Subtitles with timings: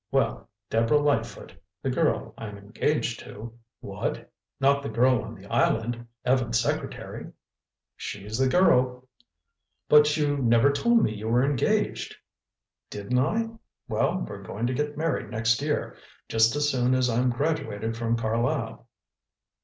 [0.11, 1.53] Well, Deborah Lightfoot,
[1.83, 4.31] the girl I'm engaged to—" "What!
[4.59, 7.31] Not the girl on the island—Evans' secretary?"
[7.95, 9.07] "She's the girl—"
[9.87, 12.15] "But you never told me you were engaged!"
[12.89, 13.49] "Didn't I?
[13.87, 15.95] Well, we're going to get married next year,
[16.27, 18.87] just as soon as I'm graduated from Carlisle."